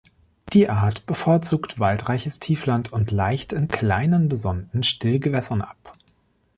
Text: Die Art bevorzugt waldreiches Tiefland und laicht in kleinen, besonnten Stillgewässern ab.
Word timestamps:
Die 0.53 0.67
Art 0.67 1.05
bevorzugt 1.05 1.77
waldreiches 1.79 2.39
Tiefland 2.39 2.91
und 2.91 3.11
laicht 3.11 3.53
in 3.53 3.67
kleinen, 3.67 4.29
besonnten 4.29 4.81
Stillgewässern 4.81 5.61
ab. 5.61 5.95